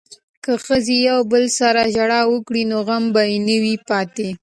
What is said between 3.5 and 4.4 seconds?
وي پاتې.